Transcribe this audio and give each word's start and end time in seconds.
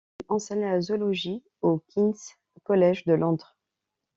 Il 0.19 0.25
enseigne 0.33 0.61
la 0.61 0.81
zoologie 0.81 1.43
au 1.61 1.77
King's 1.89 2.35
College 2.63 3.03
de 3.05 3.13
Londres. 3.13 3.55